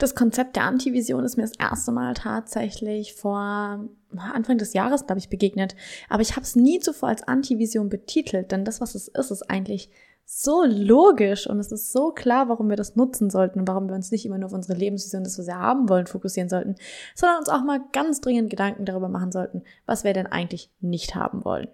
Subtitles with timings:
[0.00, 3.86] Das Konzept der Antivision ist mir das erste Mal tatsächlich vor
[4.16, 5.76] Anfang des Jahres, glaube ich, begegnet.
[6.08, 9.50] Aber ich habe es nie zuvor als Antivision betitelt, denn das, was es ist, ist
[9.50, 9.90] eigentlich
[10.24, 13.94] so logisch und es ist so klar, warum wir das nutzen sollten und warum wir
[13.94, 16.76] uns nicht immer nur auf unsere Lebensvision, das was wir haben wollen, fokussieren sollten,
[17.14, 21.14] sondern uns auch mal ganz dringend Gedanken darüber machen sollten, was wir denn eigentlich nicht
[21.14, 21.68] haben wollen.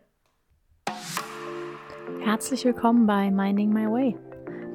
[2.24, 4.35] Herzlich willkommen bei Minding My Way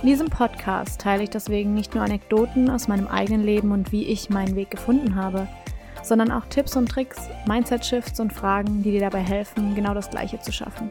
[0.00, 4.04] In diesem Podcast teile ich deswegen nicht nur Anekdoten aus meinem eigenen Leben und wie
[4.04, 5.48] ich meinen Weg gefunden habe,
[6.04, 10.38] sondern auch Tipps und Tricks, Mindset-Shifts und Fragen, die dir dabei helfen, genau das Gleiche
[10.38, 10.90] zu schaffen.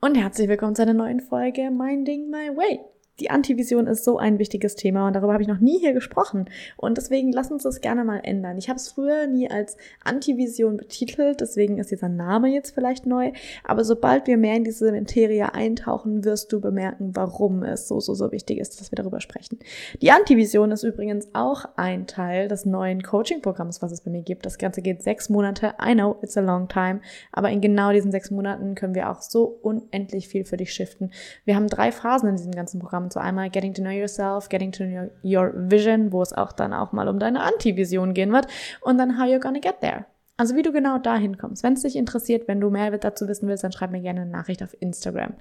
[0.00, 2.78] Und herzlich willkommen zu einer neuen Folge Minding My Way.
[3.20, 6.46] Die Antivision ist so ein wichtiges Thema und darüber habe ich noch nie hier gesprochen.
[6.78, 8.56] Und deswegen lass uns das gerne mal ändern.
[8.56, 13.32] Ich habe es früher nie als Antivision betitelt, deswegen ist dieser Name jetzt vielleicht neu.
[13.64, 18.14] Aber sobald wir mehr in diese Materie eintauchen, wirst du bemerken, warum es so, so,
[18.14, 19.58] so wichtig ist, dass wir darüber sprechen.
[20.00, 24.46] Die Antivision ist übrigens auch ein Teil des neuen Coaching-Programms, was es bei mir gibt.
[24.46, 25.74] Das Ganze geht sechs Monate.
[25.84, 27.00] I know, it's a long time.
[27.32, 31.12] Aber in genau diesen sechs Monaten können wir auch so unendlich viel für dich shiften.
[31.44, 34.72] Wir haben drei Phasen in diesem ganzen Programm zwar einmal Getting to Know Yourself, Getting
[34.72, 38.46] to Know Your Vision, wo es auch dann auch mal um deine Anti-Vision gehen wird.
[38.80, 40.06] Und dann How You're Gonna Get There.
[40.36, 41.62] Also wie du genau dahin kommst.
[41.62, 44.30] Wenn es dich interessiert, wenn du mehr dazu wissen willst, dann schreib mir gerne eine
[44.30, 45.34] Nachricht auf Instagram.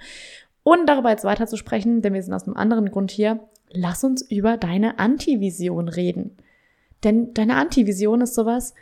[0.64, 4.04] Und darüber jetzt weiter zu sprechen, denn wir sind aus einem anderen Grund hier, lass
[4.04, 6.36] uns über deine Anti-Vision reden.
[7.04, 8.74] Denn deine Anti-Vision ist sowas,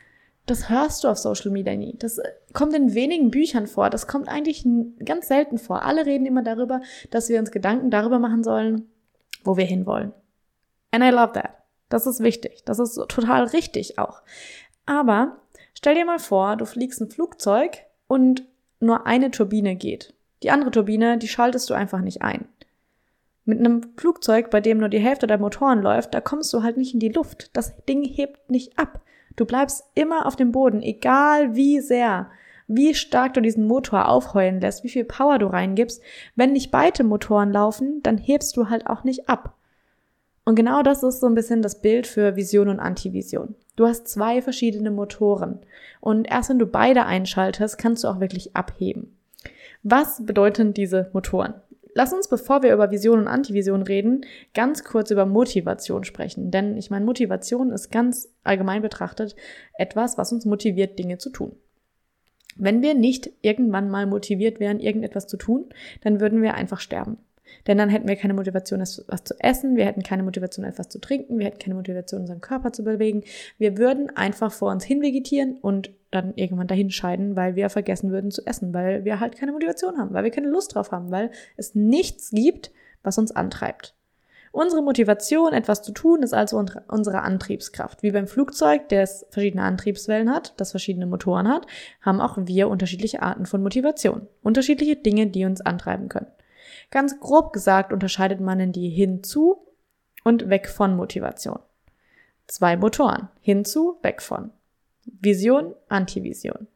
[0.47, 1.95] das hörst du auf Social Media nie.
[1.99, 3.89] Das äh, kommt in wenigen Büchern vor.
[3.89, 4.65] Das kommt eigentlich
[5.05, 5.83] ganz selten vor.
[5.83, 6.81] Alle reden immer darüber,
[7.11, 8.89] dass wir uns Gedanken darüber machen sollen,
[9.43, 10.13] wo wir hinwollen.
[10.91, 11.51] And I love that.
[11.89, 12.63] Das ist wichtig.
[12.65, 14.21] Das ist total richtig auch.
[14.85, 15.37] Aber
[15.73, 18.43] stell dir mal vor, du fliegst ein Flugzeug und
[18.79, 20.13] nur eine Turbine geht.
[20.43, 22.47] Die andere Turbine, die schaltest du einfach nicht ein.
[23.43, 26.77] Mit einem Flugzeug, bei dem nur die Hälfte der Motoren läuft, da kommst du halt
[26.77, 27.49] nicht in die Luft.
[27.53, 29.01] Das Ding hebt nicht ab.
[29.37, 32.29] Du bleibst immer auf dem Boden, egal wie sehr,
[32.67, 36.01] wie stark du diesen Motor aufheulen lässt, wie viel Power du reingibst.
[36.35, 39.53] Wenn nicht beide Motoren laufen, dann hebst du halt auch nicht ab.
[40.43, 43.55] Und genau das ist so ein bisschen das Bild für Vision und Antivision.
[43.75, 45.59] Du hast zwei verschiedene Motoren.
[46.01, 49.15] Und erst wenn du beide einschaltest, kannst du auch wirklich abheben.
[49.83, 51.53] Was bedeuten diese Motoren?
[51.97, 56.51] Lass uns, bevor wir über Vision und Antivision reden, ganz kurz über Motivation sprechen.
[56.51, 59.35] Denn ich meine, Motivation ist ganz allgemein betrachtet
[59.79, 61.55] etwas, was uns motiviert, Dinge zu tun.
[62.55, 65.69] Wenn wir nicht irgendwann mal motiviert wären, irgendetwas zu tun,
[66.01, 67.17] dann würden wir einfach sterben.
[67.67, 70.99] Denn dann hätten wir keine Motivation, etwas zu essen, wir hätten keine Motivation, etwas zu
[70.99, 73.23] trinken, wir hätten keine Motivation, unseren Körper zu bewegen.
[73.57, 78.11] Wir würden einfach vor uns hin vegetieren und dann irgendwann dahin scheiden, weil wir vergessen
[78.11, 81.11] würden zu essen, weil wir halt keine Motivation haben, weil wir keine Lust drauf haben,
[81.11, 82.71] weil es nichts gibt,
[83.03, 83.93] was uns antreibt.
[84.51, 88.01] Unsere Motivation, etwas zu tun, ist also unsere Antriebskraft.
[88.01, 91.67] Wie beim Flugzeug, das verschiedene Antriebswellen hat, das verschiedene Motoren hat,
[92.01, 94.27] haben auch wir unterschiedliche Arten von Motivation.
[94.41, 96.27] Unterschiedliche Dinge, die uns antreiben können.
[96.89, 99.65] Ganz grob gesagt unterscheidet man in die hinzu
[100.23, 101.59] und weg von Motivation.
[102.47, 103.27] Zwei Motoren.
[103.41, 104.51] Hinzu, weg von.
[105.05, 106.67] Vision, Antivision.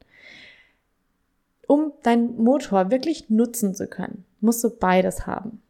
[1.68, 5.62] Um deinen Motor wirklich nutzen zu können, musst du beides haben.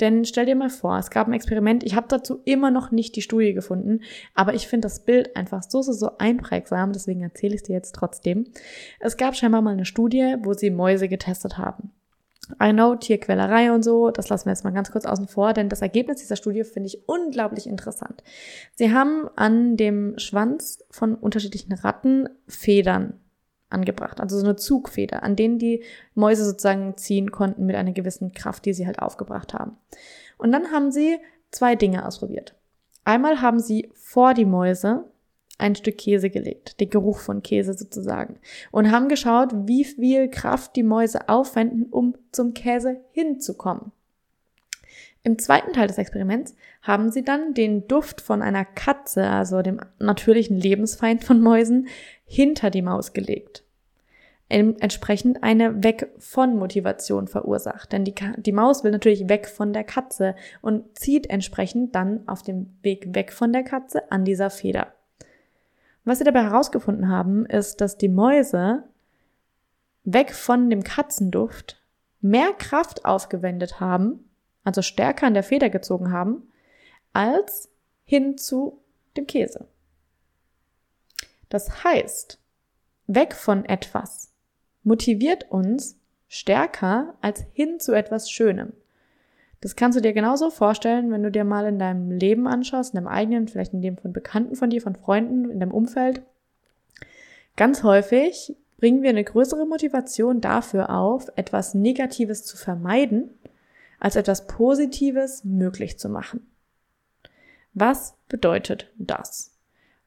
[0.00, 3.16] Denn stell dir mal vor, es gab ein Experiment, ich habe dazu immer noch nicht
[3.16, 4.02] die Studie gefunden,
[4.34, 7.72] aber ich finde das Bild einfach so, so, so einprägsam, deswegen erzähle ich es dir
[7.72, 8.44] jetzt trotzdem.
[9.00, 11.90] Es gab scheinbar mal eine Studie, wo sie Mäuse getestet haben.
[12.62, 15.68] I know, Tierquälerei und so, das lassen wir jetzt mal ganz kurz außen vor, denn
[15.68, 18.22] das Ergebnis dieser Studie finde ich unglaublich interessant.
[18.74, 23.20] Sie haben an dem Schwanz von unterschiedlichen Ratten Federn
[23.70, 25.84] angebracht, also so eine Zugfeder, an denen die
[26.14, 29.76] Mäuse sozusagen ziehen konnten mit einer gewissen Kraft, die sie halt aufgebracht haben.
[30.38, 31.18] Und dann haben sie
[31.50, 32.54] zwei Dinge ausprobiert.
[33.04, 35.04] Einmal haben sie vor die Mäuse
[35.58, 38.38] ein Stück Käse gelegt, den Geruch von Käse sozusagen,
[38.70, 43.92] und haben geschaut, wie viel Kraft die Mäuse aufwenden, um zum Käse hinzukommen.
[45.24, 49.80] Im zweiten Teil des Experiments haben sie dann den Duft von einer Katze, also dem
[49.98, 51.88] natürlichen Lebensfeind von Mäusen,
[52.24, 53.64] hinter die Maus gelegt.
[54.48, 57.92] Entsprechend eine Weg von Motivation verursacht.
[57.92, 62.42] Denn die, die Maus will natürlich weg von der Katze und zieht entsprechend dann auf
[62.42, 64.94] dem Weg weg von der Katze an dieser Feder.
[66.08, 68.82] Was sie dabei herausgefunden haben, ist, dass die Mäuse
[70.04, 71.84] weg von dem Katzenduft
[72.22, 74.30] mehr Kraft aufgewendet haben,
[74.64, 76.50] also stärker an der Feder gezogen haben,
[77.12, 77.70] als
[78.04, 78.82] hin zu
[79.18, 79.68] dem Käse.
[81.50, 82.40] Das heißt,
[83.06, 84.32] weg von etwas
[84.84, 88.72] motiviert uns stärker als hin zu etwas Schönem.
[89.60, 92.96] Das kannst du dir genauso vorstellen, wenn du dir mal in deinem Leben anschaust, in
[92.96, 96.22] deinem eigenen, vielleicht in dem von Bekannten von dir, von Freunden, in deinem Umfeld.
[97.56, 103.30] Ganz häufig bringen wir eine größere Motivation dafür auf, etwas Negatives zu vermeiden,
[103.98, 106.46] als etwas Positives möglich zu machen.
[107.74, 109.52] Was bedeutet das?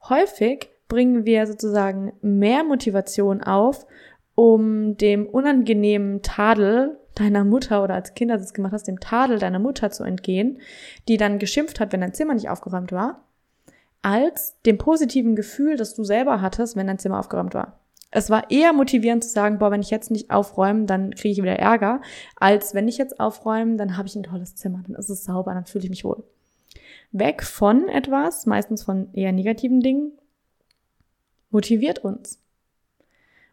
[0.08, 3.86] Häufig bringen wir sozusagen mehr Motivation auf,
[4.34, 9.00] um dem unangenehmen Tadel deiner Mutter oder als Kind, als du es gemacht hast, dem
[9.00, 10.60] Tadel deiner Mutter zu entgehen,
[11.08, 13.24] die dann geschimpft hat, wenn dein Zimmer nicht aufgeräumt war,
[14.02, 17.78] als dem positiven Gefühl, das du selber hattest, wenn dein Zimmer aufgeräumt war.
[18.10, 21.42] Es war eher motivierend zu sagen, boah, wenn ich jetzt nicht aufräume, dann kriege ich
[21.42, 22.02] wieder Ärger,
[22.36, 25.54] als wenn ich jetzt aufräume, dann habe ich ein tolles Zimmer, dann ist es sauber,
[25.54, 26.22] dann fühle ich mich wohl.
[27.12, 30.12] Weg von etwas, meistens von eher negativen Dingen,
[31.50, 32.38] motiviert uns.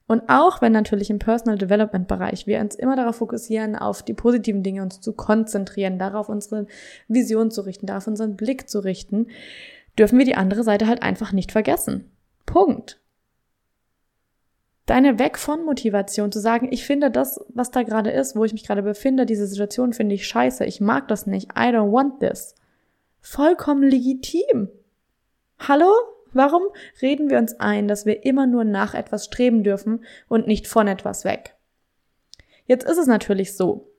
[0.10, 4.16] Und auch wenn natürlich im Personal Development Bereich wir uns immer darauf fokussieren, auf die
[4.16, 6.66] positiven Dinge uns zu konzentrieren, darauf unsere
[7.08, 9.28] Vision zu richten, darauf unseren Blick zu richten,
[10.00, 12.10] dürfen wir die andere Seite halt einfach nicht vergessen.
[12.48, 13.00] Punkt.
[14.88, 18.54] Deine Weg von Motivation zu sagen, ich finde das, was da gerade ist, wo ich
[18.54, 22.20] mich gerade befinde, diese Situation finde ich scheiße, ich mag das nicht, I don't want
[22.20, 22.56] this.
[23.22, 24.70] Vollkommen legitim.
[25.60, 25.92] Hallo?
[26.34, 26.64] Warum
[27.02, 30.88] reden wir uns ein, dass wir immer nur nach etwas streben dürfen und nicht von
[30.88, 31.56] etwas weg?
[32.66, 33.90] Jetzt ist es natürlich so,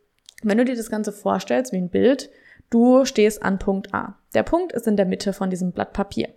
[0.43, 2.31] wenn du dir das Ganze vorstellst wie ein Bild,
[2.71, 4.17] du stehst an Punkt A.
[4.35, 6.29] Der Punkt ist in der Mitte von diesem Blatt Papier.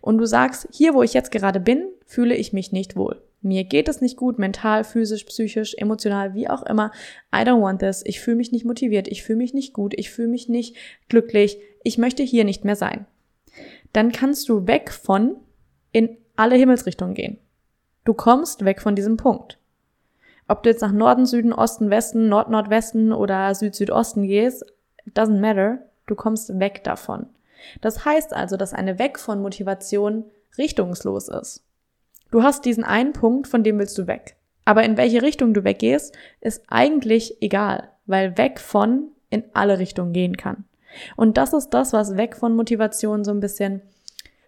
[0.00, 3.20] Und du sagst, hier wo ich jetzt gerade bin, fühle ich mich nicht wohl.
[3.42, 6.90] Mir geht es nicht gut, mental, physisch, psychisch, emotional, wie auch immer.
[7.32, 8.02] I don't want this.
[8.04, 9.06] Ich fühle mich nicht motiviert.
[9.06, 9.92] Ich fühle mich nicht gut.
[9.96, 10.76] Ich fühle mich nicht
[11.08, 11.58] glücklich.
[11.84, 13.06] Ich möchte hier nicht mehr sein
[13.96, 15.36] dann kannst du weg von
[15.90, 17.38] in alle Himmelsrichtungen gehen.
[18.04, 19.58] Du kommst weg von diesem Punkt.
[20.48, 24.66] Ob du jetzt nach Norden, Süden, Osten, Westen, Nord, Nordwesten oder Süd, Südosten gehst,
[25.14, 25.78] doesn't matter.
[26.06, 27.24] Du kommst weg davon.
[27.80, 30.26] Das heißt also, dass eine Weg von Motivation
[30.58, 31.64] richtungslos ist.
[32.30, 34.36] Du hast diesen einen Punkt, von dem willst du weg.
[34.66, 40.12] Aber in welche Richtung du weggehst, ist eigentlich egal, weil weg von in alle Richtungen
[40.12, 40.64] gehen kann.
[41.16, 43.82] Und das ist das, was weg von Motivation so ein bisschen,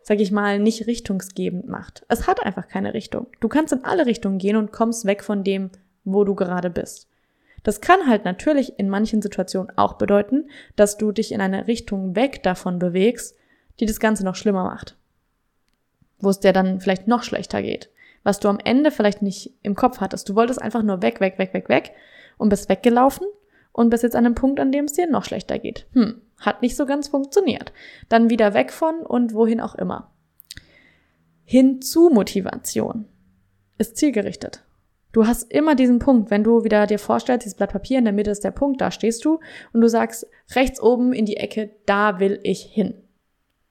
[0.03, 2.05] sag ich mal, nicht richtungsgebend macht.
[2.09, 3.27] Es hat einfach keine Richtung.
[3.41, 5.71] Du kannst in alle Richtungen gehen und kommst weg von dem,
[6.05, 7.09] wo du gerade bist.
[7.63, 12.17] Das kann halt natürlich in manchen Situationen auch bedeuten, dass du dich in eine Richtung
[12.17, 13.37] weg davon bewegst,
[13.81, 14.97] die das Ganze noch schlimmer macht.
[16.19, 17.91] Wo es dir dann vielleicht noch schlechter geht.
[18.23, 20.29] Was du am Ende vielleicht nicht im Kopf hattest.
[20.29, 21.93] Du wolltest einfach nur weg, weg, weg, weg, weg
[22.37, 23.27] und bist weggelaufen
[23.73, 25.87] und bist jetzt an einem Punkt, an dem es dir noch schlechter geht.
[25.93, 27.73] Hm, hat nicht so ganz funktioniert.
[28.09, 30.13] Dann wieder weg von und wohin auch immer.
[31.45, 33.07] Hin zu Motivation
[33.79, 34.65] ist zielgerichtet.
[35.13, 38.13] Du hast immer diesen Punkt, wenn du wieder dir vorstellst, dieses Blatt Papier in der
[38.13, 39.41] Mitte ist der Punkt, da stehst du
[39.73, 42.95] und du sagst rechts oben in die Ecke, da will ich hin.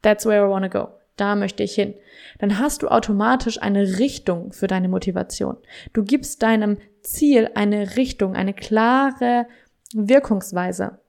[0.01, 0.89] That's where I wanna go.
[1.15, 1.95] Da möchte ich hin.
[2.39, 5.57] Dann hast du automatisch eine Richtung für deine Motivation.
[5.93, 9.47] Du gibst deinem Ziel eine Richtung, eine klare
[9.93, 10.99] Wirkungsweise.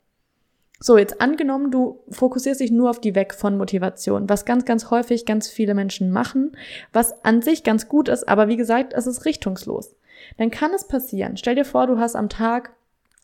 [0.81, 4.91] So, jetzt angenommen, du fokussierst dich nur auf die Weg von Motivation, was ganz, ganz
[4.91, 6.57] häufig ganz viele Menschen machen,
[6.93, 9.97] was an sich ganz gut ist, aber wie gesagt, es ist richtungslos.
[10.37, 11.37] Dann kann es passieren.
[11.37, 12.73] Stell dir vor, du hast am Tag,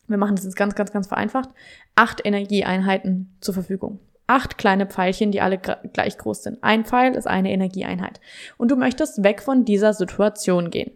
[0.09, 1.51] wir machen das jetzt ganz, ganz, ganz vereinfacht,
[1.95, 4.01] acht Energieeinheiten zur Verfügung.
[4.27, 6.59] Acht kleine Pfeilchen, die alle gleich groß sind.
[6.63, 8.21] Ein Pfeil ist eine Energieeinheit.
[8.57, 10.93] Und du möchtest weg von dieser Situation gehen.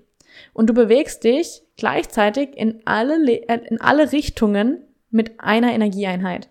[0.55, 3.17] Und du bewegst dich gleichzeitig in alle,
[3.49, 6.51] äh, in alle Richtungen mit einer Energieeinheit.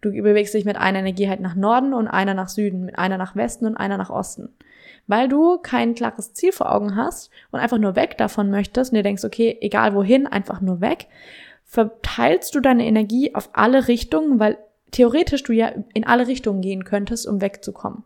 [0.00, 3.36] Du bewegst dich mit einer Energieeinheit nach Norden und einer nach Süden, mit einer nach
[3.36, 4.50] Westen und einer nach Osten.
[5.06, 8.96] Weil du kein klares Ziel vor Augen hast und einfach nur weg davon möchtest und
[8.96, 11.06] dir denkst, okay, egal wohin, einfach nur weg,
[11.64, 14.58] verteilst du deine Energie auf alle Richtungen, weil
[14.90, 18.04] theoretisch du ja in alle Richtungen gehen könntest, um wegzukommen.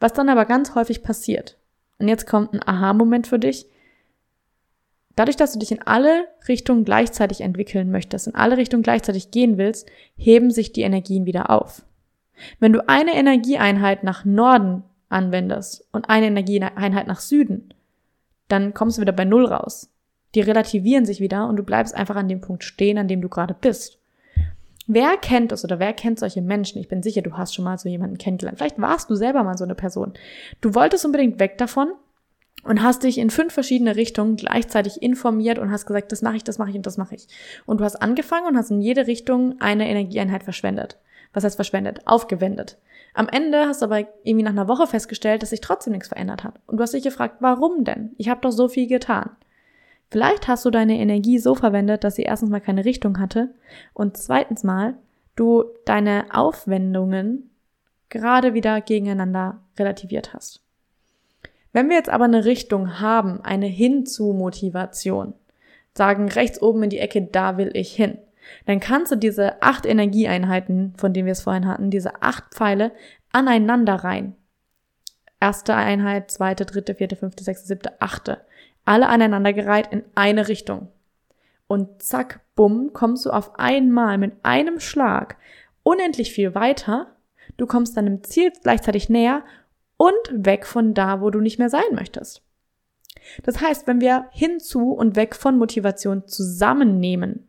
[0.00, 1.56] Was dann aber ganz häufig passiert,
[1.98, 3.66] und jetzt kommt ein Aha-Moment für dich,
[5.16, 9.56] Dadurch, dass du dich in alle Richtungen gleichzeitig entwickeln möchtest, in alle Richtungen gleichzeitig gehen
[9.58, 11.82] willst, heben sich die Energien wieder auf.
[12.60, 17.72] Wenn du eine Energieeinheit nach Norden anwendest und eine Energieeinheit nach Süden,
[18.48, 19.90] dann kommst du wieder bei Null raus.
[20.34, 23.30] Die relativieren sich wieder und du bleibst einfach an dem Punkt stehen, an dem du
[23.30, 23.98] gerade bist.
[24.86, 26.78] Wer kennt es oder wer kennt solche Menschen?
[26.78, 28.58] Ich bin sicher, du hast schon mal so jemanden kennengelernt.
[28.58, 30.12] Vielleicht warst du selber mal so eine Person.
[30.60, 31.88] Du wolltest unbedingt weg davon
[32.64, 36.44] und hast dich in fünf verschiedene Richtungen gleichzeitig informiert und hast gesagt, das mache ich,
[36.44, 37.28] das mache ich und das mache ich.
[37.64, 40.98] Und du hast angefangen und hast in jede Richtung eine Energieeinheit verschwendet.
[41.32, 42.00] Was heißt verschwendet?
[42.06, 42.78] Aufgewendet.
[43.14, 46.44] Am Ende hast du aber irgendwie nach einer Woche festgestellt, dass sich trotzdem nichts verändert
[46.44, 46.60] hat.
[46.66, 48.10] Und du hast dich gefragt, warum denn?
[48.18, 49.30] Ich habe doch so viel getan.
[50.10, 53.54] Vielleicht hast du deine Energie so verwendet, dass sie erstens mal keine Richtung hatte
[53.92, 54.94] und zweitens mal
[55.34, 57.50] du deine Aufwendungen
[58.08, 60.65] gerade wieder gegeneinander relativiert hast.
[61.76, 65.34] Wenn wir jetzt aber eine Richtung haben, eine Hinzu-Motivation,
[65.92, 68.16] sagen rechts oben in die Ecke, da will ich hin,
[68.64, 72.92] dann kannst du diese acht Energieeinheiten, von denen wir es vorhin hatten, diese acht Pfeile
[73.30, 74.36] aneinander rein.
[75.38, 78.40] Erste Einheit, zweite, dritte, vierte, fünfte, sechste, siebte, achte
[78.86, 80.88] alle aneinandergereiht in eine Richtung.
[81.66, 85.36] Und zack, bumm, kommst du auf einmal mit einem Schlag
[85.82, 87.08] unendlich viel weiter.
[87.58, 89.44] Du kommst deinem Ziel gleichzeitig näher
[89.96, 92.42] und weg von da, wo du nicht mehr sein möchtest.
[93.42, 97.48] Das heißt, wenn wir hinzu und weg von Motivation zusammennehmen,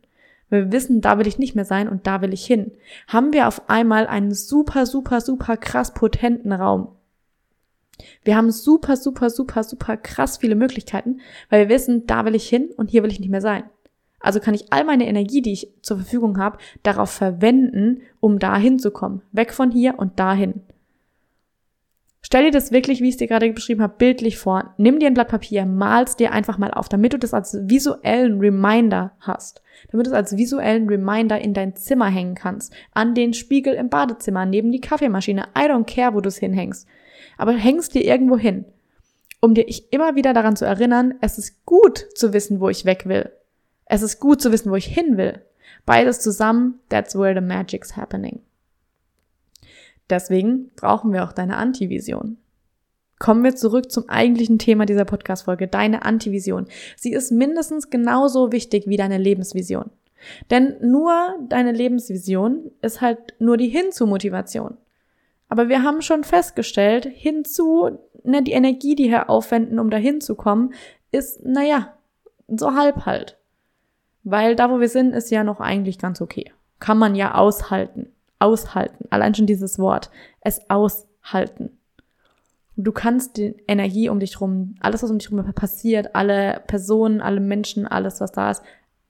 [0.50, 2.72] wenn wir wissen, da will ich nicht mehr sein und da will ich hin,
[3.06, 6.88] haben wir auf einmal einen super, super, super krass potenten Raum.
[8.24, 12.48] Wir haben super, super, super, super krass viele Möglichkeiten, weil wir wissen, da will ich
[12.48, 13.64] hin und hier will ich nicht mehr sein.
[14.20, 18.56] Also kann ich all meine Energie, die ich zur Verfügung habe, darauf verwenden, um da
[18.56, 19.22] hinzukommen.
[19.32, 20.62] Weg von hier und dahin.
[22.20, 24.74] Stell dir das wirklich, wie ich es dir gerade beschrieben habe, bildlich vor.
[24.76, 28.40] Nimm dir ein Blatt Papier, mal's dir einfach mal auf, damit du das als visuellen
[28.40, 29.62] Reminder hast.
[29.90, 32.72] Damit du es als visuellen Reminder in dein Zimmer hängen kannst.
[32.92, 35.46] An den Spiegel im Badezimmer, neben die Kaffeemaschine.
[35.56, 36.88] I don't care, wo du es hinhängst
[37.38, 38.66] aber hängst dir irgendwo hin,
[39.40, 43.06] um dir immer wieder daran zu erinnern, es ist gut zu wissen, wo ich weg
[43.06, 43.30] will.
[43.86, 45.40] Es ist gut zu wissen, wo ich hin will.
[45.86, 48.40] Beides zusammen, that's where the magic's happening.
[50.10, 52.38] Deswegen brauchen wir auch deine Antivision.
[53.18, 56.66] Kommen wir zurück zum eigentlichen Thema dieser Podcast-Folge, deine Antivision.
[56.96, 59.90] Sie ist mindestens genauso wichtig wie deine Lebensvision.
[60.50, 64.76] Denn nur deine Lebensvision ist halt nur die Hinzu-Motivation.
[65.48, 70.34] Aber wir haben schon festgestellt, hinzu, ne, die Energie, die wir aufwenden, um dahin zu
[70.34, 70.74] kommen,
[71.10, 71.94] ist, naja,
[72.48, 73.38] so halb halt.
[74.24, 76.52] Weil da, wo wir sind, ist ja noch eigentlich ganz okay.
[76.80, 78.12] Kann man ja aushalten.
[78.38, 79.06] Aushalten.
[79.10, 80.10] Allein schon dieses Wort.
[80.40, 81.70] Es aushalten.
[82.76, 87.20] Du kannst die Energie um dich rum, alles, was um dich rum passiert, alle Personen,
[87.20, 88.62] alle Menschen, alles, was da ist,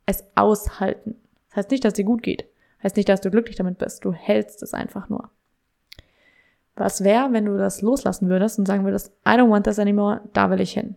[0.06, 1.16] es aushalten.
[1.49, 2.47] Das heißt nicht, dass dir gut geht.
[2.78, 4.04] Das heißt nicht, dass du glücklich damit bist.
[4.04, 5.28] Du hältst es einfach nur.
[6.76, 10.23] Was wäre, wenn du das loslassen würdest und sagen würdest, I don't want this anymore,
[10.32, 10.94] da will ich hin.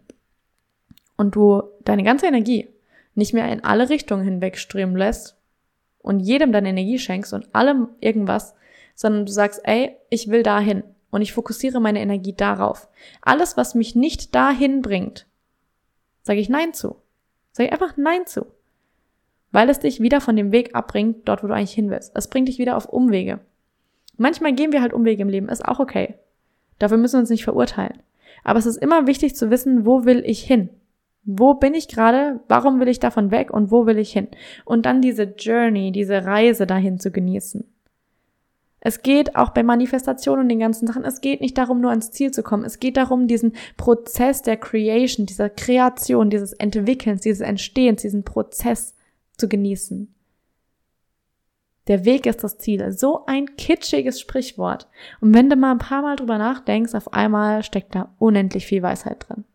[1.18, 2.70] Und du deine ganze Energie
[3.16, 5.41] nicht mehr in alle Richtungen hinwegströmen lässt
[6.02, 8.56] und jedem deine Energie schenkst und allem irgendwas,
[8.96, 12.88] sondern du sagst, ey, ich will dahin und ich fokussiere meine Energie darauf.
[13.22, 15.28] Alles, was mich nicht dahin bringt,
[16.24, 16.96] sage ich Nein zu.
[17.52, 18.46] Sage ich einfach Nein zu.
[19.52, 22.14] Weil es dich wieder von dem Weg abbringt, dort, wo du eigentlich hin willst.
[22.16, 23.40] Es bringt dich wieder auf Umwege.
[24.18, 26.16] Manchmal gehen wir halt Umwege im Leben, ist auch okay.
[26.80, 28.02] Dafür müssen wir uns nicht verurteilen.
[28.44, 30.70] Aber es ist immer wichtig zu wissen, wo will ich hin?
[31.24, 32.40] Wo bin ich gerade?
[32.48, 34.28] Warum will ich davon weg und wo will ich hin?
[34.66, 37.64] Und dann diese Journey, diese Reise dahin zu genießen.
[38.84, 42.10] Es geht auch bei Manifestationen und den ganzen Sachen, es geht nicht darum, nur ans
[42.10, 42.66] Ziel zu kommen.
[42.66, 48.96] Es geht darum, diesen Prozess der Creation, dieser Kreation, dieses Entwickelns, dieses Entstehens, diesen Prozess
[49.38, 50.12] zu genießen.
[51.88, 52.92] Der Weg ist das Ziel.
[52.92, 54.88] So ein kitschiges Sprichwort.
[55.20, 58.82] Und wenn du mal ein paar Mal drüber nachdenkst, auf einmal steckt da unendlich viel
[58.82, 59.46] Weisheit drin.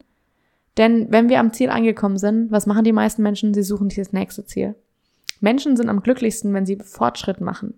[0.76, 3.54] Denn wenn wir am Ziel angekommen sind, was machen die meisten Menschen?
[3.54, 4.74] Sie suchen dieses nächste Ziel.
[5.40, 7.74] Menschen sind am glücklichsten, wenn sie Fortschritt machen.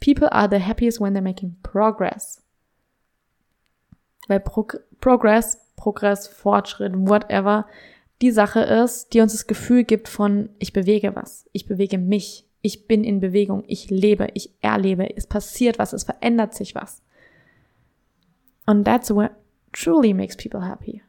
[0.00, 2.42] People are the happiest when they're making progress.
[4.28, 7.66] Weil Prog Progress, Progress, Fortschritt, whatever,
[8.22, 12.46] die Sache ist, die uns das Gefühl gibt von, ich bewege was, ich bewege mich,
[12.62, 17.02] ich bin in Bewegung, ich lebe, ich erlebe, es passiert was, es verändert sich was.
[18.66, 19.32] Und that's what
[19.72, 21.02] truly makes people happy.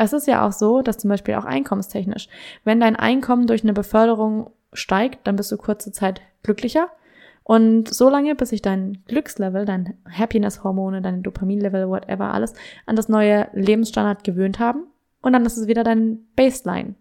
[0.00, 2.28] Es ist ja auch so, dass zum Beispiel auch einkommenstechnisch,
[2.64, 6.88] wenn dein Einkommen durch eine Beförderung steigt, dann bist du kurze Zeit glücklicher.
[7.42, 12.54] Und so lange, bis sich dein Glückslevel, dein Happiness-Hormone, dein Dopaminlevel, whatever, alles
[12.86, 14.84] an das neue Lebensstandard gewöhnt haben.
[15.20, 16.94] Und dann ist es wieder dein Baseline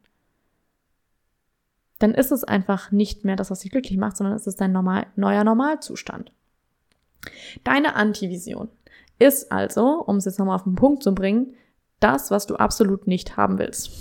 [1.99, 4.71] dann ist es einfach nicht mehr das, was dich glücklich macht, sondern es ist dein
[4.71, 6.31] normal, neuer Normalzustand.
[7.65, 8.69] Deine Antivision
[9.19, 11.55] ist also, um es jetzt nochmal auf den Punkt zu bringen,
[11.99, 13.91] das, was du absolut nicht haben willst.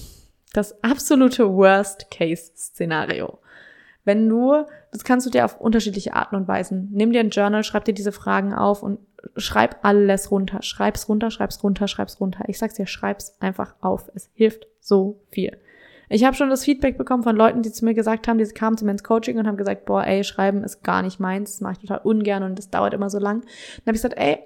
[0.52, 3.38] Das absolute Worst-Case-Szenario.
[4.04, 6.88] Wenn du, das kannst du dir auf unterschiedliche Arten und Weisen.
[6.92, 9.00] Nimm dir ein Journal, schreib dir diese Fragen auf und
[9.36, 10.62] schreib alles runter.
[10.62, 12.44] Schreib's runter, schreib's runter, schreib's runter.
[12.46, 14.10] Ich sag's dir, schreib's einfach auf.
[14.14, 15.58] Es hilft so viel.
[16.08, 18.78] Ich habe schon das Feedback bekommen von Leuten, die zu mir gesagt haben, die kamen
[18.78, 21.60] zu mir ins Coaching und haben gesagt, boah, ey, schreiben ist gar nicht meins, das
[21.60, 23.42] mache ich total ungern und das dauert immer so lang.
[23.42, 24.38] Dann habe ich gesagt, ey,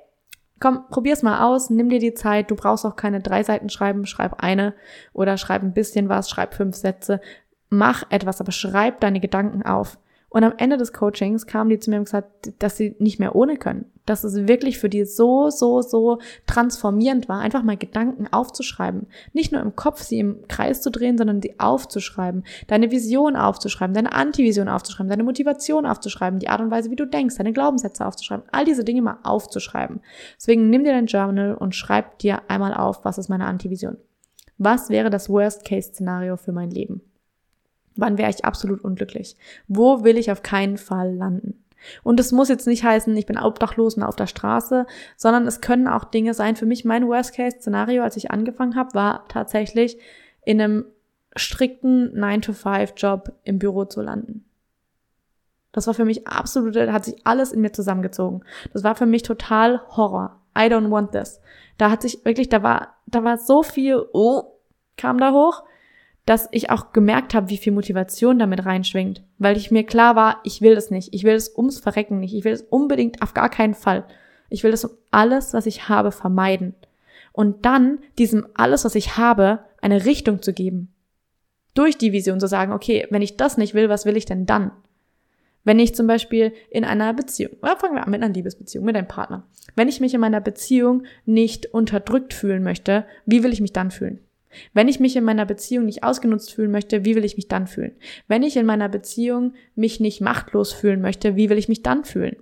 [0.62, 4.06] komm, probier's mal aus, nimm dir die Zeit, du brauchst auch keine drei Seiten schreiben,
[4.06, 4.74] schreib eine
[5.12, 7.20] oder schreib ein bisschen was, schreib fünf Sätze,
[7.68, 9.98] mach etwas, aber schreib deine Gedanken auf.
[10.32, 13.36] Und am Ende des Coachings kamen die zu mir und gesagt, dass sie nicht mehr
[13.36, 13.84] ohne können.
[14.06, 19.08] Dass es wirklich für die so, so, so transformierend war, einfach mal Gedanken aufzuschreiben.
[19.34, 22.44] Nicht nur im Kopf sie im Kreis zu drehen, sondern sie aufzuschreiben.
[22.66, 27.06] Deine Vision aufzuschreiben, deine Antivision aufzuschreiben, deine Motivation aufzuschreiben, die Art und Weise, wie du
[27.06, 28.46] denkst, deine Glaubenssätze aufzuschreiben.
[28.52, 30.00] All diese Dinge mal aufzuschreiben.
[30.38, 33.98] Deswegen nimm dir dein Journal und schreib dir einmal auf, was ist meine Antivision.
[34.56, 37.02] Was wäre das Worst-Case-Szenario für mein Leben?
[37.96, 39.36] Wann wäre ich absolut unglücklich?
[39.68, 41.62] Wo will ich auf keinen Fall landen?
[42.02, 45.60] Und es muss jetzt nicht heißen, ich bin obdachlos und auf der Straße, sondern es
[45.60, 46.56] können auch Dinge sein.
[46.56, 49.98] Für mich mein Worst-Case-Szenario, als ich angefangen habe, war tatsächlich
[50.44, 50.84] in einem
[51.34, 54.44] strikten 9-to-5-Job im Büro zu landen.
[55.72, 58.44] Das war für mich absolut, hat sich alles in mir zusammengezogen.
[58.72, 60.38] Das war für mich total Horror.
[60.56, 61.40] I don't want this.
[61.78, 64.58] Da hat sich wirklich, da war, da war so viel, oh,
[64.98, 65.64] kam da hoch
[66.32, 70.40] dass ich auch gemerkt habe, wie viel Motivation damit reinschwingt, weil ich mir klar war,
[70.44, 73.34] ich will das nicht, ich will es ums Verrecken nicht, ich will es unbedingt auf
[73.34, 74.06] gar keinen Fall.
[74.48, 76.74] Ich will das um alles, was ich habe, vermeiden.
[77.32, 80.94] Und dann diesem alles, was ich habe, eine Richtung zu geben.
[81.74, 84.46] Durch die Vision zu sagen, okay, wenn ich das nicht will, was will ich denn
[84.46, 84.70] dann?
[85.64, 88.96] Wenn ich zum Beispiel in einer Beziehung, oder fangen wir an mit einer Liebesbeziehung, mit
[88.96, 89.46] einem Partner.
[89.76, 93.90] Wenn ich mich in meiner Beziehung nicht unterdrückt fühlen möchte, wie will ich mich dann
[93.90, 94.20] fühlen?
[94.72, 97.66] Wenn ich mich in meiner Beziehung nicht ausgenutzt fühlen möchte, wie will ich mich dann
[97.66, 97.92] fühlen?
[98.28, 102.04] Wenn ich in meiner Beziehung mich nicht machtlos fühlen möchte, wie will ich mich dann
[102.04, 102.36] fühlen?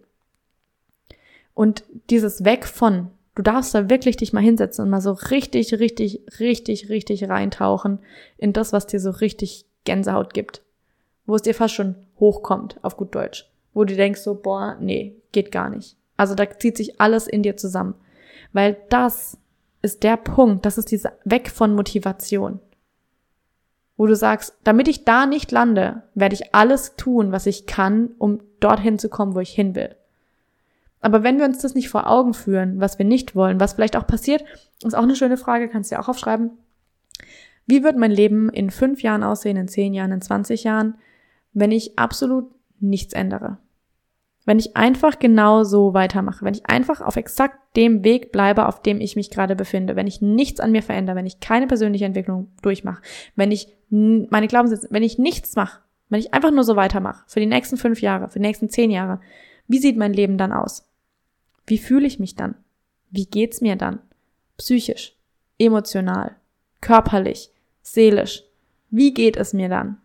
[1.55, 5.75] Und dieses Weg von, du darfst da wirklich dich mal hinsetzen und mal so richtig,
[5.75, 7.99] richtig, richtig, richtig reintauchen
[8.39, 10.63] in das, was dir so richtig Gänsehaut gibt.
[11.27, 13.51] Wo es dir fast schon hochkommt, auf gut Deutsch.
[13.73, 15.97] Wo du denkst so, boah, nee, geht gar nicht.
[16.17, 17.95] Also da zieht sich alles in dir zusammen.
[18.53, 19.39] Weil das
[19.83, 22.61] ist der Punkt, das ist diese Weg von Motivation.
[23.97, 28.11] Wo du sagst, damit ich da nicht lande, werde ich alles tun, was ich kann,
[28.19, 29.95] um dorthin zu kommen, wo ich hin will.
[31.01, 33.97] Aber wenn wir uns das nicht vor Augen führen, was wir nicht wollen, was vielleicht
[33.97, 34.45] auch passiert,
[34.85, 36.51] ist auch eine schöne Frage, kannst du ja auch aufschreiben.
[37.67, 40.97] Wie wird mein Leben in fünf Jahren aussehen, in zehn Jahren, in 20 Jahren,
[41.53, 43.59] wenn ich absolut nichts ändere?
[44.51, 48.83] Wenn ich einfach genau so weitermache, wenn ich einfach auf exakt dem Weg bleibe, auf
[48.83, 52.05] dem ich mich gerade befinde, wenn ich nichts an mir verändere, wenn ich keine persönliche
[52.05, 53.01] Entwicklung durchmache,
[53.37, 57.39] wenn ich meine Glaubenssätze, wenn ich nichts mache, wenn ich einfach nur so weitermache, für
[57.39, 59.21] die nächsten fünf Jahre, für die nächsten zehn Jahre,
[59.69, 60.85] wie sieht mein Leben dann aus?
[61.69, 62.57] Wie fühle ich mich dann?
[63.09, 64.01] Wie geht's mir dann?
[64.57, 65.15] Psychisch,
[65.61, 66.35] emotional,
[66.81, 68.43] körperlich, seelisch.
[68.91, 69.99] Wie geht es mir dann?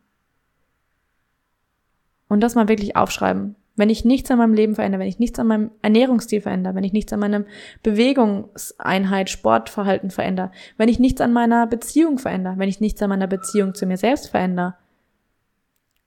[2.27, 3.55] Und das mal wirklich aufschreiben.
[3.75, 6.85] Wenn ich nichts an meinem Leben verändere, wenn ich nichts an meinem Ernährungsstil verändere, wenn
[6.85, 7.45] ich nichts an meinem
[7.83, 13.27] Bewegungseinheit, Sportverhalten verändere, wenn ich nichts an meiner Beziehung verändere, wenn ich nichts an meiner
[13.27, 14.75] Beziehung zu mir selbst verändere,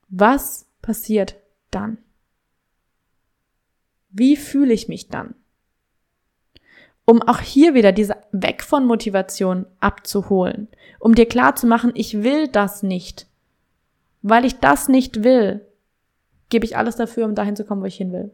[0.09, 1.35] was passiert
[1.69, 1.99] dann?
[4.09, 5.35] Wie fühle ich mich dann?
[7.05, 10.67] Um auch hier wieder diese Weg von Motivation abzuholen,
[10.99, 13.27] um dir klar zu machen, ich will das nicht.
[14.21, 15.65] Weil ich das nicht will,
[16.49, 18.31] gebe ich alles dafür, um dahin zu kommen, wo ich hin will.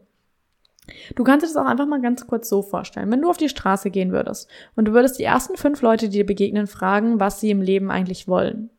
[1.16, 3.10] Du kannst dir das auch einfach mal ganz kurz so vorstellen.
[3.10, 6.18] Wenn du auf die Straße gehen würdest und du würdest die ersten fünf Leute, die
[6.18, 8.70] dir begegnen, fragen, was sie im Leben eigentlich wollen,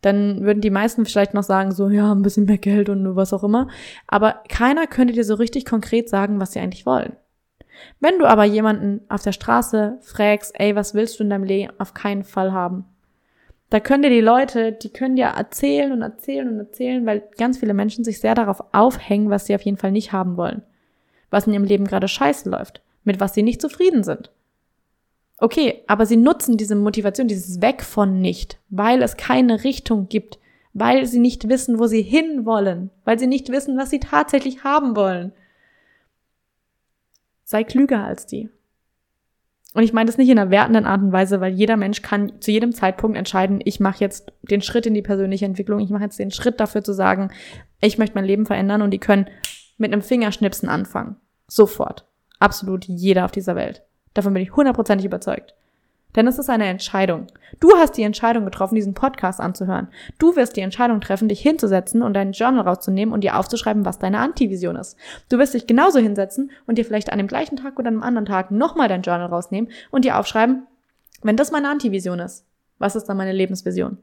[0.00, 3.32] dann würden die meisten vielleicht noch sagen, so, ja, ein bisschen mehr Geld und was
[3.32, 3.68] auch immer.
[4.06, 7.16] Aber keiner könnte dir so richtig konkret sagen, was sie eigentlich wollen.
[8.00, 11.72] Wenn du aber jemanden auf der Straße fragst, ey, was willst du in deinem Leben
[11.78, 12.84] auf keinen Fall haben?
[13.70, 17.58] Da können dir die Leute, die können dir erzählen und erzählen und erzählen, weil ganz
[17.58, 20.62] viele Menschen sich sehr darauf aufhängen, was sie auf jeden Fall nicht haben wollen.
[21.30, 24.30] Was in ihrem Leben gerade scheiße läuft, mit was sie nicht zufrieden sind.
[25.36, 30.38] Okay, aber sie nutzen diese Motivation, dieses Weg von nicht, weil es keine Richtung gibt,
[30.72, 34.64] weil sie nicht wissen, wo sie hin wollen, weil sie nicht wissen, was sie tatsächlich
[34.64, 35.32] haben wollen.
[37.44, 38.48] Sei klüger als die.
[39.74, 42.40] Und ich meine das nicht in einer wertenden Art und Weise, weil jeder Mensch kann
[42.40, 46.04] zu jedem Zeitpunkt entscheiden, ich mache jetzt den Schritt in die persönliche Entwicklung, ich mache
[46.04, 47.30] jetzt den Schritt dafür zu sagen,
[47.80, 49.28] ich möchte mein Leben verändern und die können
[49.76, 51.16] mit einem Fingerschnipsen anfangen.
[51.46, 52.06] Sofort.
[52.38, 53.82] Absolut jeder auf dieser Welt.
[54.14, 55.54] Davon bin ich hundertprozentig überzeugt.
[56.18, 57.28] Denn es ist eine Entscheidung.
[57.60, 59.86] Du hast die Entscheidung getroffen, diesen Podcast anzuhören.
[60.18, 64.00] Du wirst die Entscheidung treffen, dich hinzusetzen und dein Journal rauszunehmen und dir aufzuschreiben, was
[64.00, 64.96] deine Antivision ist.
[65.28, 68.26] Du wirst dich genauso hinsetzen und dir vielleicht an dem gleichen Tag oder einem anderen
[68.26, 70.66] Tag nochmal dein Journal rausnehmen und dir aufschreiben,
[71.22, 72.44] wenn das meine Antivision ist,
[72.78, 73.98] was ist dann meine Lebensvision?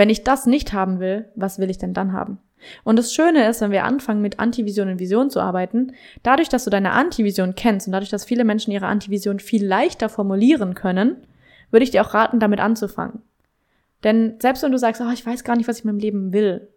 [0.00, 2.38] Wenn ich das nicht haben will, was will ich denn dann haben?
[2.84, 6.64] Und das Schöne ist, wenn wir anfangen mit Antivision und Vision zu arbeiten, dadurch, dass
[6.64, 11.18] du deine Antivision kennst und dadurch, dass viele Menschen ihre Antivision viel leichter formulieren können,
[11.70, 13.20] würde ich dir auch raten, damit anzufangen.
[14.02, 16.32] Denn selbst wenn du sagst, oh, ich weiß gar nicht, was ich in meinem Leben
[16.32, 16.68] will,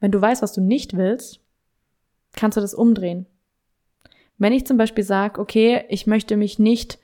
[0.00, 1.40] wenn du weißt, was du nicht willst,
[2.34, 3.26] kannst du das umdrehen.
[4.38, 6.98] Wenn ich zum Beispiel sage, okay, ich möchte mich nicht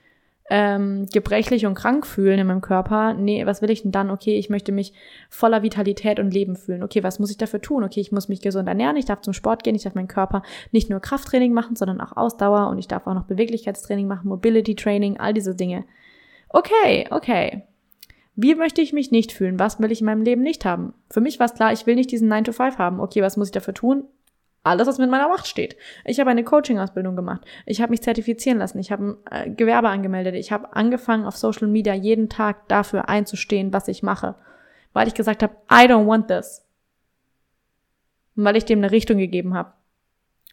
[0.49, 3.15] ähm, gebrechlich und krank fühlen in meinem Körper.
[3.15, 4.11] Nee, was will ich denn dann?
[4.11, 4.93] Okay, ich möchte mich
[5.29, 6.83] voller Vitalität und Leben fühlen.
[6.83, 7.83] Okay, was muss ich dafür tun?
[7.83, 10.43] Okay, ich muss mich gesund ernähren, ich darf zum Sport gehen, ich darf meinen Körper
[10.71, 14.77] nicht nur Krafttraining machen, sondern auch Ausdauer und ich darf auch noch Beweglichkeitstraining machen, Mobility
[14.77, 15.85] Training, all diese Dinge.
[16.49, 17.65] Okay, okay.
[18.37, 19.59] Wie möchte ich mich nicht fühlen?
[19.59, 20.93] Was will ich in meinem Leben nicht haben?
[21.11, 23.01] Für mich war es klar, ich will nicht diesen 9 to 5 haben.
[23.01, 24.05] Okay, was muss ich dafür tun?
[24.67, 25.77] Alles, was mit meiner Macht steht.
[26.05, 27.43] Ich habe eine Coaching-Ausbildung gemacht.
[27.65, 28.79] Ich habe mich zertifizieren lassen.
[28.79, 30.35] Ich habe ein äh, Gewerbe angemeldet.
[30.35, 34.35] Ich habe angefangen, auf Social Media jeden Tag dafür einzustehen, was ich mache.
[34.93, 36.65] Weil ich gesagt habe, I don't want this.
[38.35, 39.73] Und weil ich dem eine Richtung gegeben habe.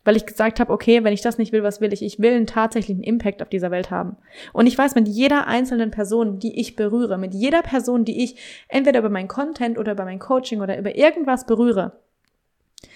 [0.05, 2.03] Weil ich gesagt habe, okay, wenn ich das nicht will, was will ich?
[2.03, 4.17] Ich will einen tatsächlichen Impact auf dieser Welt haben.
[4.51, 8.35] Und ich weiß, mit jeder einzelnen Person, die ich berühre, mit jeder Person, die ich
[8.67, 11.93] entweder über mein Content oder über mein Coaching oder über irgendwas berühre,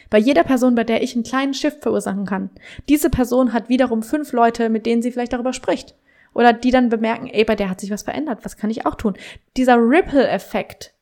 [0.09, 2.49] bei jeder Person, bei der ich einen kleinen Shift verursachen kann.
[2.89, 5.95] Diese Person hat wiederum fünf Leute, mit denen sie vielleicht darüber spricht.
[6.33, 8.95] Oder die dann bemerken, ey, bei der hat sich was verändert, was kann ich auch
[8.95, 9.17] tun?
[9.55, 10.93] Dieser Ripple-Effekt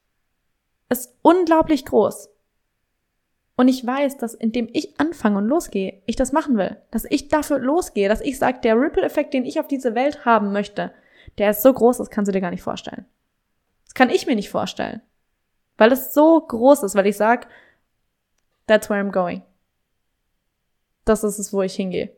[0.89, 2.29] ist unglaublich groß.
[3.57, 6.77] Und ich weiß, dass indem ich anfange und losgehe, ich das machen will.
[6.91, 10.51] Dass ich dafür losgehe, dass ich sage, der Ripple-Effekt, den ich auf diese Welt haben
[10.51, 10.91] möchte,
[11.37, 13.05] der ist so groß, das kannst du dir gar nicht vorstellen.
[13.85, 15.01] Das kann ich mir nicht vorstellen.
[15.77, 17.47] Weil es so groß ist, weil ich sage,
[18.67, 19.43] That's where I'm going.
[21.05, 22.11] Das ist es, wo ich hingehe.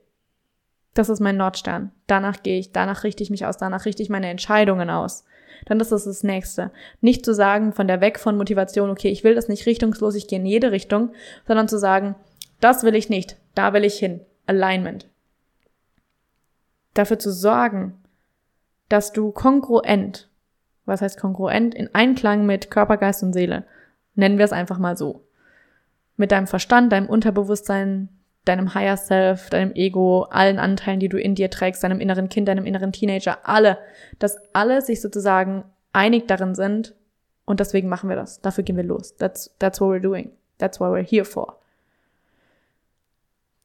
[0.94, 1.92] Das ist mein Nordstern.
[2.08, 5.26] Danach gehe ich, danach richte ich mich aus, danach richte ich meine Entscheidungen aus.
[5.66, 6.72] Dann ist das das Nächste.
[7.02, 10.28] Nicht zu sagen, von der Weg von Motivation, okay, ich will das nicht richtungslos, ich
[10.28, 11.12] gehe in jede Richtung,
[11.46, 12.16] sondern zu sagen,
[12.60, 14.22] das will ich nicht, da will ich hin.
[14.46, 15.08] Alignment.
[16.94, 18.02] Dafür zu sorgen,
[18.90, 20.30] dass du kongruent,
[20.86, 23.66] was heißt kongruent, in Einklang mit Körper, Geist und Seele,
[24.16, 25.27] nennen wir es einfach mal so,
[26.18, 28.10] mit deinem Verstand, deinem Unterbewusstsein,
[28.44, 32.48] deinem Higher Self, deinem Ego, allen Anteilen, die du in dir trägst, deinem inneren Kind,
[32.48, 33.78] deinem inneren Teenager, alle,
[34.20, 36.96] dass alle sich sozusagen einig darin sind
[37.46, 38.42] und deswegen machen wir das.
[38.42, 39.16] Dafür gehen wir los.
[39.16, 40.32] That's, that's what we're doing.
[40.58, 41.60] That's what we're here for.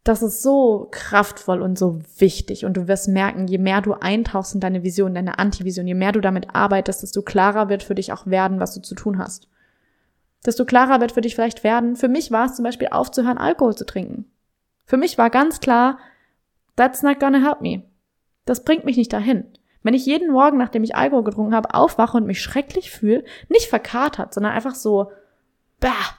[0.05, 4.53] Das ist so kraftvoll und so wichtig und du wirst merken, je mehr du eintauchst
[4.53, 8.12] in deine Vision, deine Antivision, je mehr du damit arbeitest, desto klarer wird für dich
[8.12, 9.49] auch werden, was du zu tun hast
[10.44, 11.96] desto klarer wird für dich vielleicht werden.
[11.96, 14.26] Für mich war es zum Beispiel aufzuhören, Alkohol zu trinken.
[14.85, 15.98] Für mich war ganz klar,
[16.76, 17.83] that's not gonna help me.
[18.44, 19.44] Das bringt mich nicht dahin.
[19.83, 23.66] Wenn ich jeden Morgen, nachdem ich Alkohol getrunken habe, aufwache und mich schrecklich fühle, nicht
[23.66, 25.12] verkatert, sondern einfach so,
[25.81, 26.18] bah,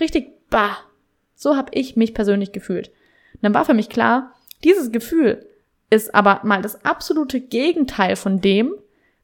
[0.00, 0.78] richtig bah.
[1.34, 2.88] So habe ich mich persönlich gefühlt.
[3.34, 5.46] Und dann war für mich klar, dieses Gefühl
[5.90, 8.74] ist aber mal das absolute Gegenteil von dem,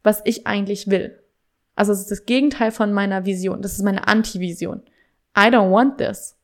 [0.03, 1.19] was ich eigentlich will.
[1.77, 3.63] Also es ist das Gegenteil von meiner Vision.
[3.63, 4.83] Das ist meine Anti-Vision.
[5.39, 6.37] I don't want this.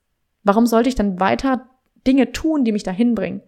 [0.44, 1.68] Warum sollte ich dann weiter
[2.06, 3.42] Dinge tun, die mich dahin bringen?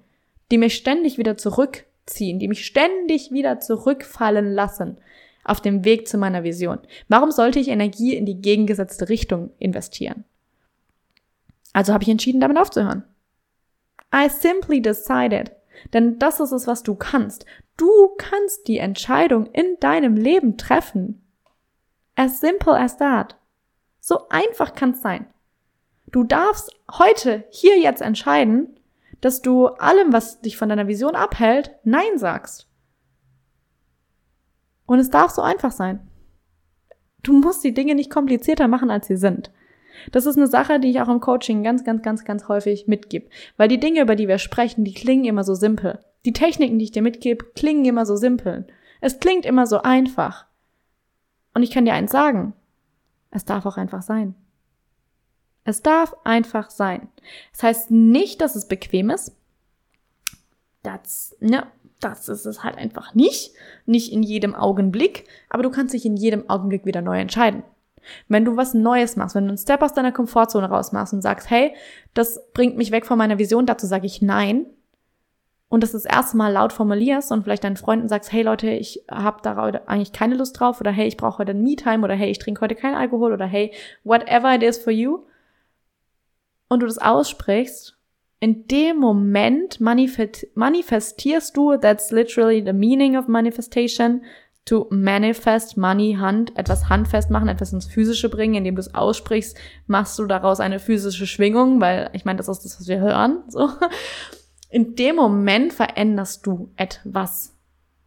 [0.51, 4.99] Die mich ständig wieder zurückziehen, die mich ständig wieder zurückfallen lassen
[5.45, 6.79] auf dem Weg zu meiner Vision.
[7.09, 10.25] Warum sollte ich Energie in die gegengesetzte Richtung investieren?
[11.75, 13.05] Also habe ich entschieden, damit aufzuhören.
[14.15, 15.53] I simply decided.
[15.93, 17.45] Denn das ist es, was du kannst.
[17.77, 21.24] Du kannst die Entscheidung in deinem Leben treffen,
[22.17, 23.37] As simple as that.
[24.01, 25.27] So einfach kann es sein.
[26.07, 28.79] Du darfst heute, hier jetzt entscheiden,
[29.21, 32.69] dass du allem, was dich von deiner Vision abhält, Nein sagst.
[34.87, 36.07] Und es darf so einfach sein.
[37.23, 39.51] Du musst die Dinge nicht komplizierter machen, als sie sind.
[40.13, 43.29] Das ist eine Sache, die ich auch im Coaching ganz, ganz, ganz, ganz häufig mitgebe.
[43.57, 46.01] Weil die Dinge, über die wir sprechen, die klingen immer so simpel.
[46.25, 48.67] Die Techniken, die ich dir mitgebe, klingen immer so simpel.
[49.01, 50.47] Es klingt immer so einfach.
[51.55, 52.53] Und ich kann dir eins sagen.
[53.31, 54.35] Es darf auch einfach sein.
[55.65, 57.09] Es darf einfach sein.
[57.53, 59.35] Das heißt nicht, dass es bequem ist.
[60.83, 61.67] Das, ne,
[62.01, 63.55] das ist es halt einfach nicht.
[63.87, 65.27] Nicht in jedem Augenblick.
[65.49, 67.63] Aber du kannst dich in jedem Augenblick wieder neu entscheiden.
[68.29, 71.49] Wenn du was Neues machst, wenn du einen Step aus deiner Komfortzone rausmachst und sagst,
[71.49, 71.75] hey,
[72.13, 74.67] das bringt mich weg von meiner Vision, dazu sage ich nein.
[75.75, 79.05] Und das das erste Mal laut formulierst und vielleicht deinen Freunden sagst, hey Leute, ich
[79.11, 79.57] habe da
[79.87, 82.77] eigentlich keine Lust drauf oder hey, ich brauche heute Me-Time oder hey, ich trinke heute
[82.77, 83.73] keinen Alkohol oder hey,
[84.05, 85.25] whatever it is for you
[86.69, 87.99] und du das aussprichst,
[88.39, 94.23] in dem Moment manifestierst du, that's literally the meaning of manifestation,
[94.67, 99.59] to manifest money, Hand, etwas handfest machen, etwas ins Physische bringen, indem du es aussprichst,
[99.89, 103.43] machst du daraus eine physische Schwingung, weil ich meine, das ist das, was wir hören,
[103.49, 103.71] so.
[104.75, 107.55] In dem Moment veränderst du etwas.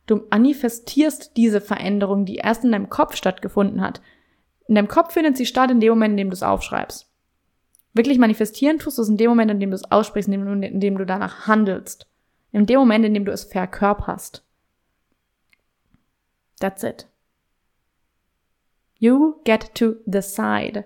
[0.06, 4.02] Du manifestierst diese Veränderung, die erst in deinem Kopf stattgefunden hat.
[4.68, 7.10] In deinem Kopf findet sie statt in dem Moment, in dem du es aufschreibst.
[7.94, 10.62] Wirklich manifestieren tust du es in dem Moment, in dem du es aussprichst, in dem,
[10.62, 12.06] in dem du danach handelst.
[12.52, 14.44] In dem Moment, in dem du es verkörperst.
[16.60, 17.08] That's it.
[19.00, 20.84] You get to decide.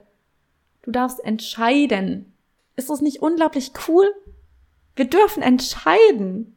[0.84, 2.34] Du darfst entscheiden.
[2.76, 4.06] Ist das nicht unglaublich cool?
[4.96, 6.56] Wir dürfen entscheiden.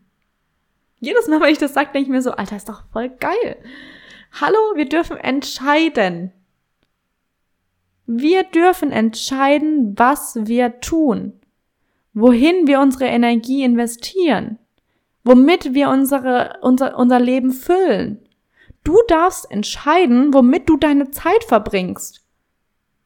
[1.01, 3.57] Jedes Mal, wenn ich das sage, denke ich mir so, Alter, ist doch voll geil.
[4.41, 6.33] Hallo, wir dürfen entscheiden.
[8.07, 11.41] Wir dürfen entscheiden, was wir tun,
[12.13, 14.59] wohin wir unsere Energie investieren,
[15.23, 18.29] womit wir unsere, unser, unser Leben füllen.
[18.83, 22.23] Du darfst entscheiden, womit du deine Zeit verbringst.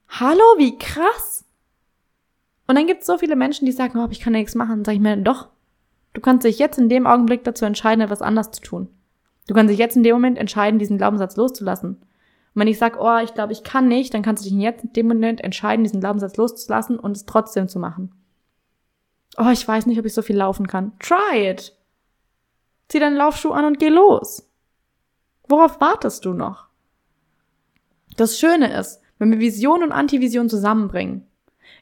[0.08, 1.27] Hallo, wie krass!
[2.68, 4.84] Und dann gibt es so viele Menschen, die sagen, oh, ich kann ja nichts machen.
[4.84, 5.48] Sage ich mir, doch.
[6.12, 8.88] Du kannst dich jetzt in dem Augenblick dazu entscheiden, etwas anders zu tun.
[9.46, 11.94] Du kannst dich jetzt in dem Moment entscheiden, diesen Glaubenssatz loszulassen.
[11.94, 12.06] Und
[12.54, 14.92] wenn ich sage, oh, ich glaube, ich kann nicht, dann kannst du dich jetzt in
[14.92, 18.12] dem Moment entscheiden, diesen Glaubenssatz loszulassen und es trotzdem zu machen.
[19.38, 20.92] Oh, ich weiß nicht, ob ich so viel laufen kann.
[20.98, 21.74] Try it.
[22.88, 24.50] Zieh deinen Laufschuh an und geh los.
[25.48, 26.66] Worauf wartest du noch?
[28.16, 31.27] Das Schöne ist, wenn wir Vision und Antivision zusammenbringen,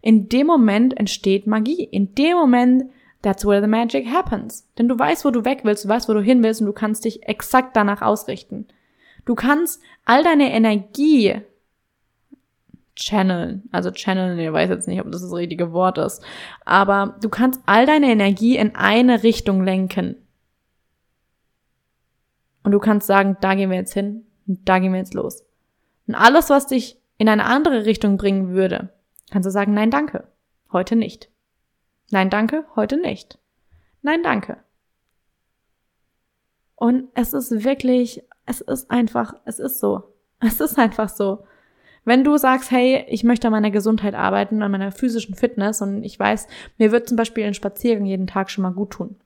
[0.06, 1.82] in dem Moment entsteht Magie.
[1.82, 2.92] In dem Moment,
[3.22, 4.64] that's where the magic happens.
[4.78, 6.72] Denn du weißt, wo du weg willst, du weißt, wo du hin willst und du
[6.72, 8.68] kannst dich exakt danach ausrichten.
[9.24, 11.40] Du kannst all deine Energie
[12.94, 13.68] channeln.
[13.72, 16.22] Also channeln, ich weiß jetzt nicht, ob das das richtige Wort ist.
[16.64, 20.14] Aber du kannst all deine Energie in eine Richtung lenken.
[22.62, 25.44] Und du kannst sagen, da gehen wir jetzt hin und da gehen wir jetzt los.
[26.06, 28.92] Und alles, was dich in eine andere Richtung bringen würde,
[29.30, 30.28] Kannst du sagen, nein, danke.
[30.72, 31.30] Heute nicht.
[32.10, 32.64] Nein, danke.
[32.76, 33.38] Heute nicht.
[34.02, 34.58] Nein, danke.
[36.76, 40.04] Und es ist wirklich, es ist einfach, es ist so.
[40.38, 41.44] Es ist einfach so.
[42.04, 46.04] Wenn du sagst, hey, ich möchte an meiner Gesundheit arbeiten, an meiner physischen Fitness und
[46.04, 49.16] ich weiß, mir wird zum Beispiel ein Spaziergang jeden Tag schon mal gut tun,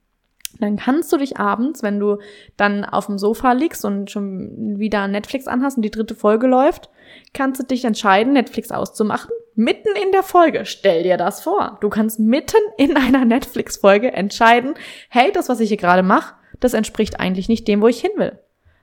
[0.60, 2.18] dann kannst du dich abends, wenn du
[2.56, 6.90] dann auf dem Sofa liegst und schon wieder Netflix anhast und die dritte Folge läuft,
[7.34, 10.64] kannst du dich entscheiden, Netflix auszumachen mitten in der Folge.
[10.64, 11.78] Stell dir das vor.
[11.80, 14.74] Du kannst mitten in einer Netflix-Folge entscheiden,
[15.10, 18.10] hey, das, was ich hier gerade mache, das entspricht eigentlich nicht dem, wo ich hin
[18.16, 18.38] will.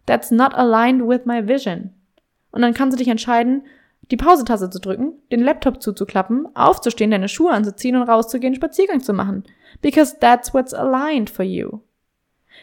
[0.06, 1.94] That's not aligned with my vision.
[2.52, 3.66] Und dann kannst du dich entscheiden,
[4.12, 9.14] die Pausetaste zu drücken, den Laptop zuzuklappen, aufzustehen, deine Schuhe anzuziehen und rauszugehen, Spaziergang zu
[9.14, 9.44] machen.
[9.82, 11.82] Because that's what's aligned for you.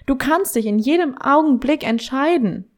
[0.06, 2.70] Du kannst dich in jedem Augenblick entscheiden.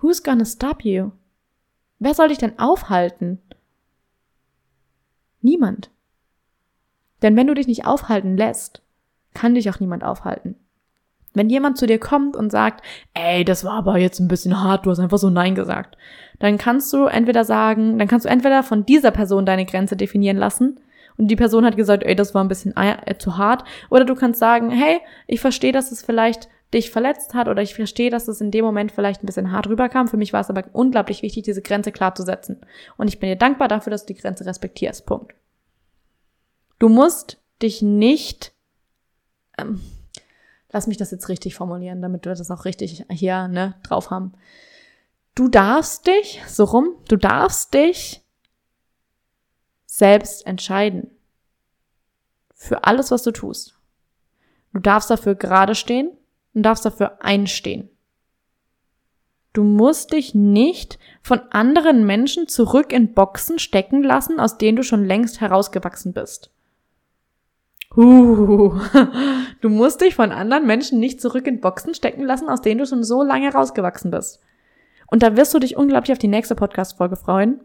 [0.00, 1.12] Who's gonna stop you?
[1.98, 3.40] Wer soll dich denn aufhalten?
[5.40, 5.90] Niemand.
[7.22, 8.82] Denn wenn du dich nicht aufhalten lässt,
[9.34, 10.56] kann dich auch niemand aufhalten.
[11.34, 14.86] Wenn jemand zu dir kommt und sagt, ey, das war aber jetzt ein bisschen hart,
[14.86, 15.98] du hast einfach so Nein gesagt,
[16.38, 20.36] dann kannst du entweder sagen, dann kannst du entweder von dieser Person deine Grenze definieren
[20.36, 20.78] lassen
[21.16, 24.14] und die Person hat gesagt, ey, das war ein bisschen äh, zu hart, oder du
[24.14, 28.28] kannst sagen, hey, ich verstehe, dass es vielleicht dich verletzt hat oder ich verstehe, dass
[28.28, 30.08] es in dem Moment vielleicht ein bisschen hart rüberkam.
[30.08, 32.60] Für mich war es aber unglaublich wichtig, diese Grenze klar zu setzen.
[32.96, 35.06] Und ich bin dir dankbar dafür, dass du die Grenze respektierst.
[35.06, 35.34] Punkt.
[36.78, 38.52] Du musst dich nicht,
[39.56, 39.80] ähm,
[40.70, 44.32] lass mich das jetzt richtig formulieren, damit wir das auch richtig hier ne, drauf haben.
[45.34, 48.22] Du darfst dich, so rum, du darfst dich
[49.86, 51.10] selbst entscheiden.
[52.52, 53.78] Für alles, was du tust.
[54.72, 56.10] Du darfst dafür gerade stehen
[56.54, 57.88] und darfst dafür einstehen.
[59.54, 64.82] Du musst dich nicht von anderen Menschen zurück in Boxen stecken lassen, aus denen du
[64.82, 66.50] schon längst herausgewachsen bist.
[67.96, 68.80] Uh,
[69.60, 72.86] du musst dich von anderen Menschen nicht zurück in Boxen stecken lassen, aus denen du
[72.86, 74.40] schon so lange herausgewachsen bist.
[75.06, 77.60] Und da wirst du dich unglaublich auf die nächste Podcast-Folge freuen,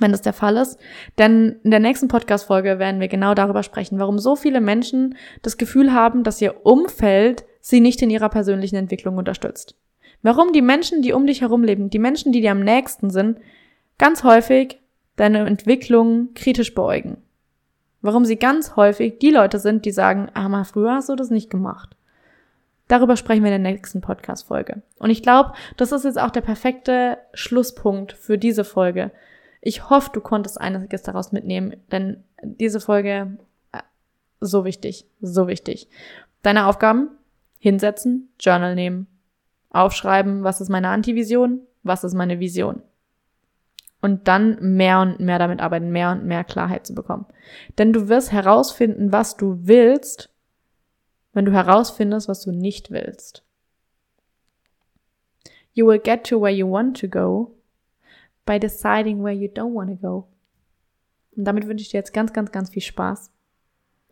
[0.00, 0.80] wenn das der Fall ist.
[1.18, 5.56] Denn in der nächsten Podcast-Folge werden wir genau darüber sprechen, warum so viele Menschen das
[5.56, 9.74] Gefühl haben, dass ihr Umfeld sie nicht in ihrer persönlichen Entwicklung unterstützt.
[10.20, 13.38] Warum die Menschen, die um dich herum leben, die Menschen, die dir am nächsten sind,
[13.96, 14.78] ganz häufig
[15.16, 17.22] deine Entwicklung kritisch beäugen.
[18.02, 21.30] Warum sie ganz häufig die Leute sind, die sagen, ah, mal früher hast du das
[21.30, 21.96] nicht gemacht.
[22.86, 24.82] Darüber sprechen wir in der nächsten Podcast-Folge.
[24.98, 29.10] Und ich glaube, das ist jetzt auch der perfekte Schlusspunkt für diese Folge.
[29.62, 33.38] Ich hoffe, du konntest einiges daraus mitnehmen, denn diese Folge
[33.72, 33.78] äh,
[34.40, 35.88] so wichtig, so wichtig.
[36.42, 37.08] Deine Aufgaben?
[37.64, 39.06] Hinsetzen, Journal nehmen,
[39.70, 42.82] aufschreiben, was ist meine Antivision, was ist meine Vision.
[44.02, 47.24] Und dann mehr und mehr damit arbeiten, mehr und mehr Klarheit zu bekommen.
[47.78, 50.28] Denn du wirst herausfinden, was du willst,
[51.32, 53.42] wenn du herausfindest, was du nicht willst.
[55.72, 57.56] You will get to where you want to go
[58.44, 60.28] by deciding where you don't want to go.
[61.34, 63.30] Und damit wünsche ich dir jetzt ganz, ganz, ganz viel Spaß.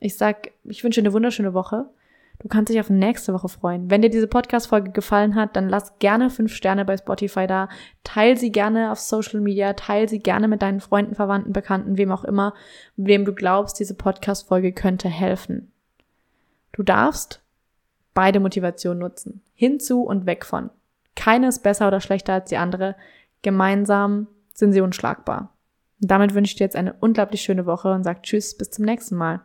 [0.01, 1.91] Ich sag, ich wünsche dir eine wunderschöne Woche.
[2.39, 3.91] Du kannst dich auf nächste Woche freuen.
[3.91, 7.69] Wenn dir diese Podcast-Folge gefallen hat, dann lass gerne fünf Sterne bei Spotify da.
[8.03, 9.75] Teil sie gerne auf Social Media.
[9.75, 12.55] Teil sie gerne mit deinen Freunden, Verwandten, Bekannten, wem auch immer,
[12.97, 15.71] wem du glaubst, diese Podcast-Folge könnte helfen.
[16.73, 17.43] Du darfst
[18.15, 19.43] beide Motivationen nutzen.
[19.55, 20.71] Hinzu und weg von.
[21.15, 22.97] Keine ist besser oder schlechter als die andere.
[23.43, 25.53] Gemeinsam sind sie unschlagbar.
[26.01, 28.85] Und damit wünsche ich dir jetzt eine unglaublich schöne Woche und sag Tschüss, bis zum
[28.85, 29.43] nächsten Mal.